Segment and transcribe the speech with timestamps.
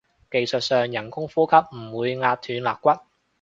[0.31, 2.89] 技術上人工呼吸唔會壓斷肋骨